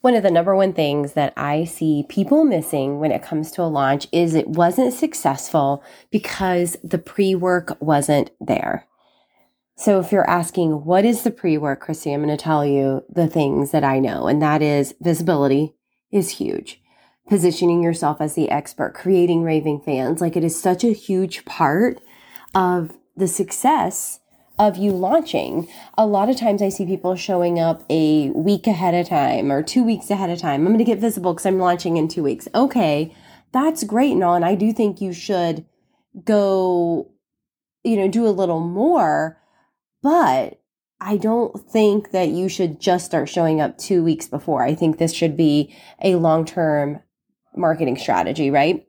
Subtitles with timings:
[0.00, 3.62] One of the number one things that I see people missing when it comes to
[3.62, 8.86] a launch is it wasn't successful because the pre work wasn't there.
[9.76, 13.04] So if you're asking, what is the pre work, Christy, I'm going to tell you
[13.10, 15.74] the things that I know, and that is visibility
[16.10, 16.80] is huge.
[17.28, 22.00] Positioning yourself as the expert, creating raving fans, like it is such a huge part
[22.54, 24.19] of the success
[24.60, 25.66] of you launching.
[25.96, 29.62] A lot of times I see people showing up a week ahead of time or
[29.62, 30.60] two weeks ahead of time.
[30.60, 32.46] I'm going to get visible because I'm launching in two weeks.
[32.54, 33.16] Okay,
[33.52, 34.34] that's great and all.
[34.34, 35.64] And I do think you should
[36.24, 37.10] go,
[37.82, 39.40] you know, do a little more,
[40.02, 40.60] but
[41.00, 44.62] I don't think that you should just start showing up two weeks before.
[44.62, 47.00] I think this should be a long term
[47.56, 48.86] marketing strategy, right?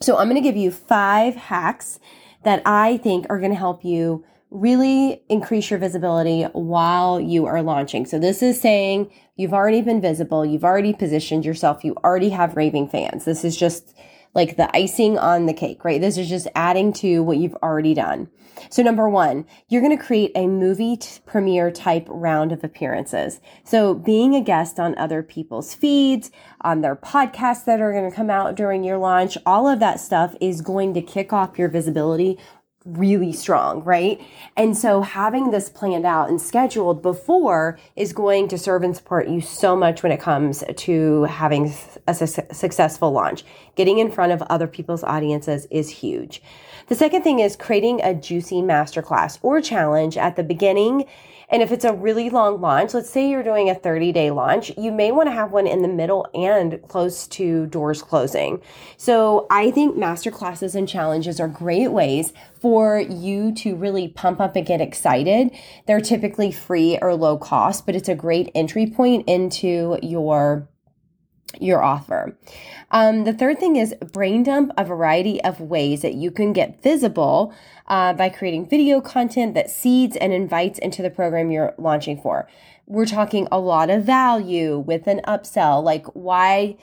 [0.00, 1.98] So I'm going to give you five hacks
[2.44, 4.24] that I think are going to help you
[4.56, 8.06] really increase your visibility while you are launching.
[8.06, 12.56] So this is saying you've already been visible, you've already positioned yourself, you already have
[12.56, 13.24] raving fans.
[13.24, 13.94] This is just
[14.34, 16.00] like the icing on the cake, right?
[16.00, 18.28] This is just adding to what you've already done.
[18.70, 23.40] So number one, you're going to create a movie premiere type round of appearances.
[23.64, 26.30] So being a guest on other people's feeds,
[26.62, 30.00] on their podcasts that are going to come out during your launch, all of that
[30.00, 32.38] stuff is going to kick off your visibility
[32.86, 34.20] really strong, right?
[34.56, 39.28] And so having this planned out and scheduled before is going to serve and support
[39.28, 41.74] you so much when it comes to having
[42.06, 43.44] a su- successful launch.
[43.74, 46.40] Getting in front of other people's audiences is huge.
[46.86, 51.04] The second thing is creating a juicy masterclass or challenge at the beginning
[51.48, 54.72] and if it's a really long launch, let's say you're doing a 30 day launch,
[54.76, 58.60] you may want to have one in the middle and close to doors closing.
[58.96, 64.40] So I think master classes and challenges are great ways for you to really pump
[64.40, 65.50] up and get excited.
[65.86, 70.68] They're typically free or low cost, but it's a great entry point into your
[71.60, 72.36] your offer.
[72.90, 76.82] Um, the third thing is brain dump a variety of ways that you can get
[76.82, 77.52] visible
[77.88, 82.48] uh, by creating video content that seeds and invites into the program you're launching for.
[82.86, 86.76] We're talking a lot of value with an upsell, like why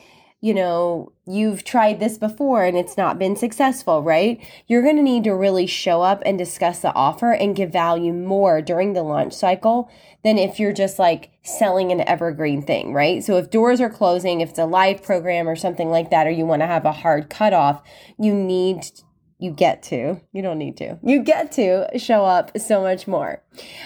[0.44, 4.46] you know, you've tried this before and it's not been successful, right?
[4.68, 8.12] You're going to need to really show up and discuss the offer and give value
[8.12, 9.90] more during the launch cycle
[10.22, 13.24] than if you're just like selling an evergreen thing, right?
[13.24, 16.32] So if doors are closing, if it's a live program or something like that, or
[16.32, 17.82] you want to have a hard cutoff,
[18.20, 18.84] you need
[19.40, 20.22] you get to.
[20.32, 20.98] You don't need to.
[21.04, 23.42] You get to show up so much more.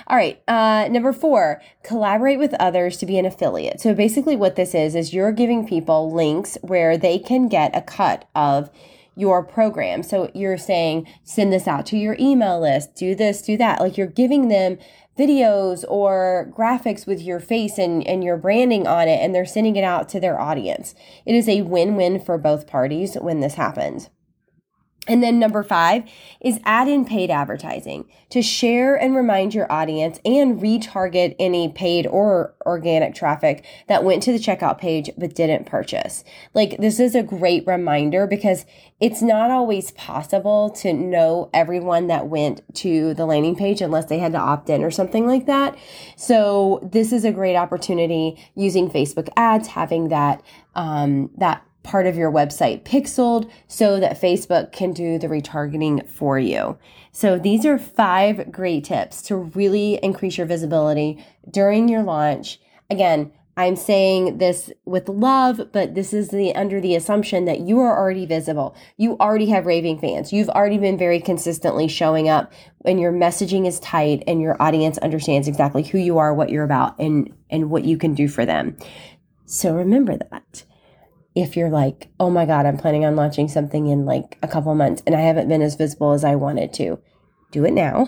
[0.07, 3.81] All right uh, number four collaborate with others to be an affiliate.
[3.81, 7.81] So basically what this is is you're giving people links where they can get a
[7.81, 8.69] cut of
[9.15, 10.03] your program.
[10.03, 13.79] So you're saying send this out to your email list do this do that.
[13.79, 14.77] Like you're giving them
[15.17, 19.75] videos or graphics with your face and, and your branding on it and they're sending
[19.75, 20.93] it out to their audience.
[21.25, 24.11] It is a win-win for both parties when this happens
[25.07, 26.03] and then number five
[26.41, 32.05] is add in paid advertising to share and remind your audience and retarget any paid
[32.07, 36.23] or organic traffic that went to the checkout page but didn't purchase.
[36.53, 38.65] Like this is a great reminder because
[38.99, 44.19] it's not always possible to know everyone that went to the landing page unless they
[44.19, 45.77] had to opt in or something like that.
[46.15, 50.41] So this is a great opportunity using Facebook ads, having that
[50.75, 56.37] um, that part of your website pixeled so that Facebook can do the retargeting for
[56.37, 56.77] you.
[57.11, 62.59] So these are five great tips to really increase your visibility during your launch.
[62.89, 67.79] Again, I'm saying this with love, but this is the under the assumption that you
[67.79, 68.75] are already visible.
[68.97, 70.31] You already have raving fans.
[70.31, 72.53] You've already been very consistently showing up
[72.85, 76.63] and your messaging is tight and your audience understands exactly who you are, what you're
[76.63, 78.77] about and and what you can do for them.
[79.45, 80.63] So remember that
[81.37, 84.73] if you're like, oh my God, I'm planning on launching something in like a couple
[84.73, 86.99] months and I haven't been as visible as I wanted to,
[87.51, 88.07] do it now.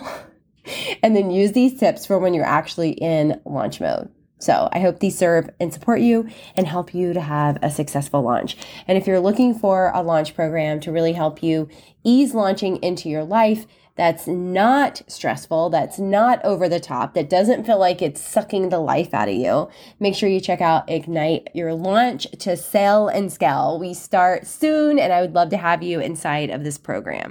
[1.02, 4.10] and then use these tips for when you're actually in launch mode.
[4.40, 8.22] So I hope these serve and support you and help you to have a successful
[8.22, 8.56] launch.
[8.88, 11.68] And if you're looking for a launch program to really help you
[12.02, 13.66] ease launching into your life,
[13.96, 18.78] that's not stressful, that's not over the top, that doesn't feel like it's sucking the
[18.78, 19.68] life out of you,
[19.98, 23.78] make sure you check out Ignite your launch to sell and scale.
[23.78, 27.28] We start soon, and I would love to have you inside of this program.